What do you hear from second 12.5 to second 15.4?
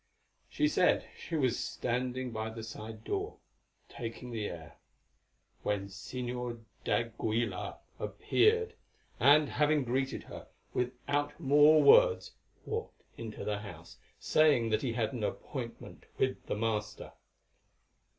walked into the house, saying that he had an